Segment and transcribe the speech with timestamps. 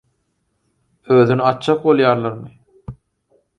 [1.17, 2.99] Özüni atjak bolýarlarmy?